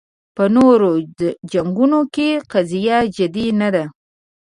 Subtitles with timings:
[0.35, 0.89] په نورو
[1.51, 3.85] جنګونو کې قضیه جدي نه وه